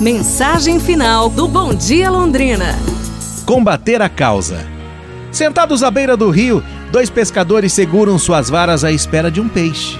[0.00, 2.78] Mensagem final do Bom Dia Londrina.
[3.44, 4.64] Combater a causa.
[5.32, 9.98] Sentados à beira do rio, dois pescadores seguram suas varas à espera de um peixe.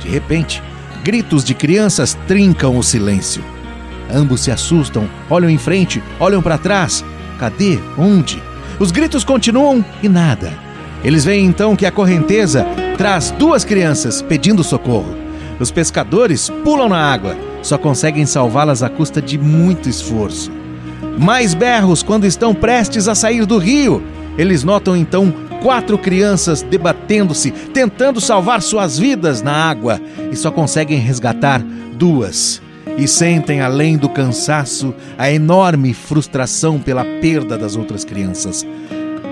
[0.00, 0.62] De repente,
[1.02, 3.44] gritos de crianças trincam o silêncio.
[4.08, 7.04] Ambos se assustam, olham em frente, olham para trás.
[7.36, 7.80] Cadê?
[7.98, 8.40] Onde?
[8.78, 10.52] Os gritos continuam e nada.
[11.02, 12.64] Eles veem então que a correnteza
[12.96, 15.16] traz duas crianças pedindo socorro.
[15.58, 17.36] Os pescadores pulam na água,
[17.66, 20.50] só conseguem salvá-las à custa de muito esforço.
[21.18, 24.02] Mais berros quando estão prestes a sair do rio.
[24.38, 30.98] Eles notam então quatro crianças debatendo-se, tentando salvar suas vidas na água e só conseguem
[30.98, 31.62] resgatar
[31.94, 32.62] duas.
[32.98, 38.64] E sentem, além do cansaço, a enorme frustração pela perda das outras crianças.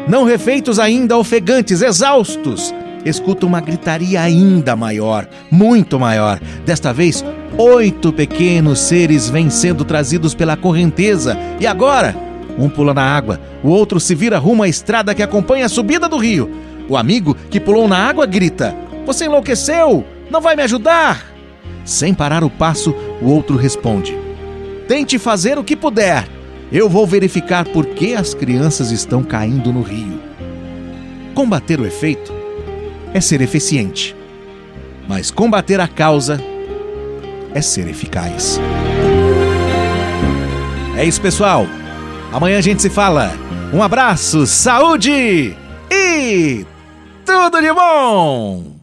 [0.09, 2.75] Não refeitos ainda, ofegantes, exaustos,
[3.05, 6.41] escutam uma gritaria ainda maior, muito maior.
[6.67, 7.25] Desta vez,
[7.57, 11.37] oito pequenos seres vêm sendo trazidos pela correnteza.
[11.61, 12.17] E agora?
[12.59, 16.09] Um pula na água, o outro se vira rumo à estrada que acompanha a subida
[16.09, 16.51] do rio.
[16.89, 18.75] O amigo que pulou na água grita:
[19.07, 20.05] Você enlouqueceu?
[20.31, 21.33] Não vai me ajudar?
[21.85, 24.17] Sem parar o passo, o outro responde:
[24.87, 26.29] Tente fazer o que puder.
[26.71, 30.21] Eu vou verificar por que as crianças estão caindo no rio.
[31.35, 32.33] Combater o efeito
[33.13, 34.15] é ser eficiente,
[35.09, 36.41] mas combater a causa
[37.55, 38.61] é ser eficaz.
[40.97, 41.67] É isso, pessoal.
[42.33, 43.33] Amanhã a gente se fala.
[43.73, 45.57] Um abraço, saúde
[45.91, 46.67] e
[47.25, 48.75] tudo de bom!